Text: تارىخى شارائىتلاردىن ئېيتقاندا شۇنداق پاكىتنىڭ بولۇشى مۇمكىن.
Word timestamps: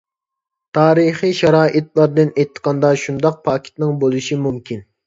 تارىخى 0.77 1.29
شارائىتلاردىن 1.41 2.35
ئېيتقاندا 2.35 2.95
شۇنداق 3.07 3.41
پاكىتنىڭ 3.51 3.99
بولۇشى 4.07 4.43
مۇمكىن. 4.51 4.89